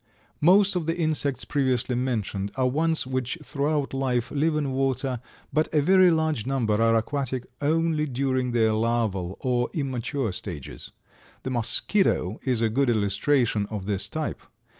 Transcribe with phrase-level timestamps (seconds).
[0.39, 5.19] Most of the insects previously mentioned are ones which throughout life live in water,
[5.53, 10.91] but a very large number are aquatic only during their larval or immature stages.
[11.43, 14.41] The Mosquito is a good illustration, of this type.